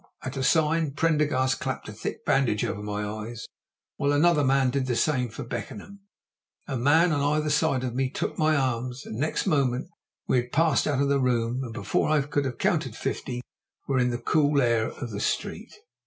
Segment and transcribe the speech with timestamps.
[0.23, 3.45] At a sign, Prendergast clapped a thick bandage over my eyes,
[3.97, 5.99] while another man did the same for Beckenham;
[6.67, 9.89] a man on either side of me took my arms, and next moment
[10.27, 13.41] we had passed out of the room, and before I could have counted fifty
[13.87, 15.77] were in the cool air of the street.